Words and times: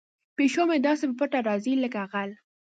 پیشو 0.35 0.63
مې 0.69 0.77
داسې 0.87 1.05
په 1.09 1.15
پټه 1.19 1.39
راځي 1.47 1.73
لکه 1.83 2.01
غل. 2.11 2.31